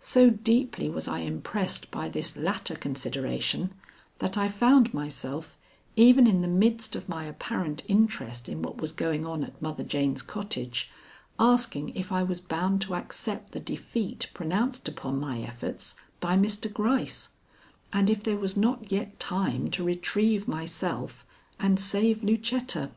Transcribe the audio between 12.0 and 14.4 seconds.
I was bound to accept the defeat